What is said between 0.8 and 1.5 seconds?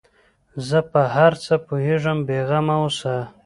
په هر